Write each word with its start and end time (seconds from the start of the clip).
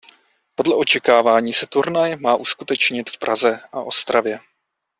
Podle 0.55 0.75
očekávání 0.75 1.53
se 1.53 1.67
turnaj 1.67 2.15
má 2.15 2.35
uskutečnit 2.35 3.09
v 3.09 3.19
Praze 3.19 3.59
a 3.71 3.81
Ostravě. 3.81 4.39